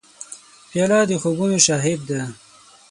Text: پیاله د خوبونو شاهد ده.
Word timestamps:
پیاله 0.69 0.99
د 1.09 1.11
خوبونو 1.21 1.57
شاهد 1.67 1.99
ده. 2.09 2.21